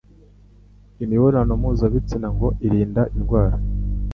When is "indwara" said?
3.15-3.55